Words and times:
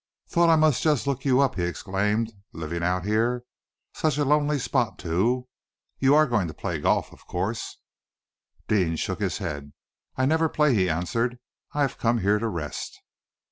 "Thought 0.27 0.49
I 0.49 0.55
must 0.55 0.81
just 0.81 1.05
look 1.05 1.25
you 1.25 1.41
up," 1.41 1.53
he 1.57 1.61
explained, 1.61 2.33
"living 2.53 2.81
out 2.81 3.05
here. 3.05 3.43
Such 3.93 4.17
a 4.17 4.25
lonely 4.25 4.57
spot, 4.57 4.97
too! 4.97 5.47
You 5.99 6.15
are 6.15 6.25
going 6.25 6.47
to 6.47 6.55
play 6.55 6.79
golf, 6.79 7.13
of 7.13 7.27
course?" 7.27 7.77
Deane 8.67 8.95
shook 8.95 9.19
his 9.19 9.37
head. 9.37 9.73
"I 10.15 10.25
never 10.25 10.49
play," 10.49 10.73
he 10.73 10.89
answered. 10.89 11.37
"I 11.73 11.83
have 11.83 11.99
come 11.99 12.17
here 12.17 12.39
to 12.39 12.47
rest." 12.47 12.99